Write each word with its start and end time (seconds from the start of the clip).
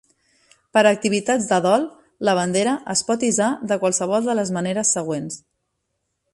Per 0.77 0.81
a 0.83 0.91
activitats 0.95 1.49
de 1.51 1.59
dol, 1.65 1.85
la 2.29 2.35
bandera 2.41 2.75
es 2.95 3.05
pot 3.11 3.27
hissar 3.29 3.53
de 3.73 3.79
qualsevol 3.85 4.29
de 4.31 4.39
les 4.41 4.53
maneres 4.59 4.97
següents. 4.99 5.41